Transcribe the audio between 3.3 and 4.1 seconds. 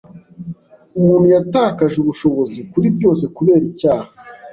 kubera icyaha